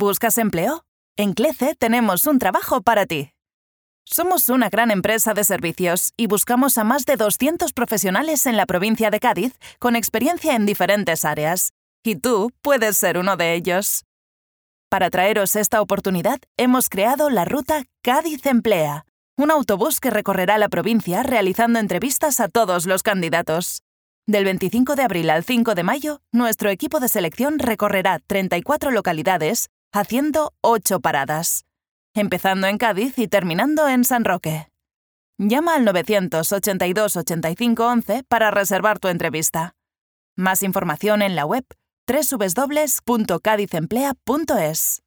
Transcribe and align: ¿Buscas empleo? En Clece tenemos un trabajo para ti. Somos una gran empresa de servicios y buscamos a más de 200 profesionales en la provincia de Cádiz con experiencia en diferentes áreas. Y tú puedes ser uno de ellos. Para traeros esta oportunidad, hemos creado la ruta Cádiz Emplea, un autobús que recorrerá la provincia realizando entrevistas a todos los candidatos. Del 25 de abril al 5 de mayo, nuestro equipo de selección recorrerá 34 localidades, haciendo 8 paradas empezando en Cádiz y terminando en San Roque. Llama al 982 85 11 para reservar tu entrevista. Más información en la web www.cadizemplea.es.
¿Buscas 0.00 0.38
empleo? 0.38 0.86
En 1.18 1.34
Clece 1.34 1.74
tenemos 1.78 2.26
un 2.26 2.38
trabajo 2.38 2.80
para 2.80 3.04
ti. 3.04 3.32
Somos 4.06 4.48
una 4.48 4.70
gran 4.70 4.90
empresa 4.90 5.34
de 5.34 5.44
servicios 5.44 6.14
y 6.16 6.26
buscamos 6.26 6.78
a 6.78 6.84
más 6.84 7.04
de 7.04 7.16
200 7.16 7.74
profesionales 7.74 8.46
en 8.46 8.56
la 8.56 8.64
provincia 8.64 9.10
de 9.10 9.20
Cádiz 9.20 9.58
con 9.78 9.96
experiencia 9.96 10.56
en 10.56 10.64
diferentes 10.64 11.26
áreas. 11.26 11.74
Y 12.02 12.16
tú 12.16 12.50
puedes 12.62 12.96
ser 12.96 13.18
uno 13.18 13.36
de 13.36 13.52
ellos. 13.52 14.06
Para 14.88 15.10
traeros 15.10 15.54
esta 15.54 15.82
oportunidad, 15.82 16.38
hemos 16.56 16.88
creado 16.88 17.28
la 17.28 17.44
ruta 17.44 17.84
Cádiz 18.02 18.46
Emplea, 18.46 19.04
un 19.36 19.50
autobús 19.50 20.00
que 20.00 20.08
recorrerá 20.08 20.56
la 20.56 20.70
provincia 20.70 21.22
realizando 21.22 21.78
entrevistas 21.78 22.40
a 22.40 22.48
todos 22.48 22.86
los 22.86 23.02
candidatos. 23.02 23.82
Del 24.26 24.44
25 24.44 24.96
de 24.96 25.02
abril 25.02 25.28
al 25.28 25.44
5 25.44 25.74
de 25.74 25.82
mayo, 25.82 26.22
nuestro 26.32 26.70
equipo 26.70 27.00
de 27.00 27.08
selección 27.10 27.58
recorrerá 27.58 28.18
34 28.26 28.92
localidades, 28.92 29.68
haciendo 29.92 30.54
8 30.62 31.00
paradas 31.00 31.66
empezando 32.14 32.66
en 32.66 32.78
Cádiz 32.78 33.18
y 33.18 33.28
terminando 33.28 33.86
en 33.88 34.04
San 34.04 34.24
Roque. 34.24 34.68
Llama 35.38 35.76
al 35.76 35.84
982 35.84 37.16
85 37.16 37.86
11 37.86 38.24
para 38.24 38.50
reservar 38.50 38.98
tu 38.98 39.06
entrevista. 39.08 39.76
Más 40.36 40.62
información 40.62 41.22
en 41.22 41.34
la 41.34 41.46
web 41.46 41.64
www.cadizemplea.es. 42.06 45.02